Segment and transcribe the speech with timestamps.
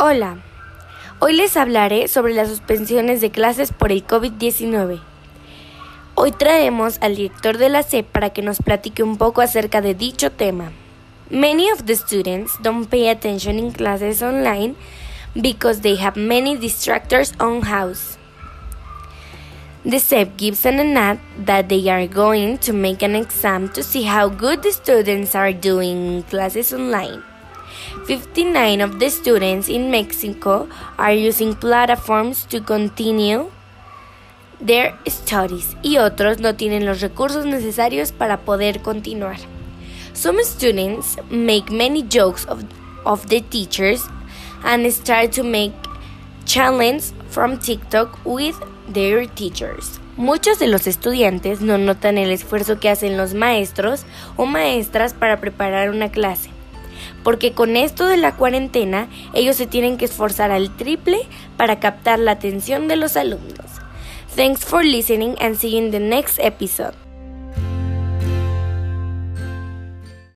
[0.00, 0.38] Hola,
[1.18, 5.00] hoy les hablaré sobre las suspensiones de clases por el COVID-19.
[6.14, 9.94] Hoy traemos al director de la SEP para que nos platique un poco acerca de
[9.94, 10.70] dicho tema.
[11.30, 14.76] Many of the students don't pay attention in classes online
[15.34, 18.18] because they have many distractors on house.
[19.84, 24.04] The SEP gives an ad that they are going to make an exam to see
[24.04, 27.27] how good the students are doing in classes online.
[28.06, 30.68] 59 of the students in Mexico
[30.98, 33.50] are using platforms to continue
[34.60, 39.36] their studies y otros no tienen los recursos necesarios para poder continuar.
[40.14, 42.64] Some students make many jokes of,
[43.04, 44.02] of the teachers
[44.64, 45.72] and start to make
[46.44, 48.56] challenge from TikTok with
[48.88, 50.00] their teachers.
[50.16, 54.04] Muchos de los estudiantes no notan el esfuerzo que hacen los maestros
[54.36, 56.50] o maestras para preparar una clase
[57.22, 61.20] porque con esto de la cuarentena ellos se tienen que esforzar al triple
[61.56, 63.66] para captar la atención de los alumnos.
[64.36, 67.07] Thanks for listening and see you in the next episode.